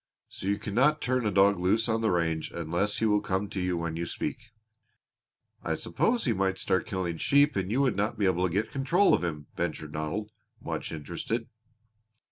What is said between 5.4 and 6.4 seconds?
"I suppose he